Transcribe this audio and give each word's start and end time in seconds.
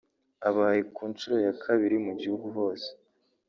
abaye 0.49 0.81
ku 0.93 1.01
nshuro 1.11 1.35
ya 1.45 1.53
kabiri 1.63 1.95
mu 2.05 2.13
gihugu 2.21 2.47
hose 2.57 2.89